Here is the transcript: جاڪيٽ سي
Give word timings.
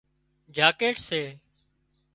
جاڪيٽ 0.55 0.95
سي 1.07 1.21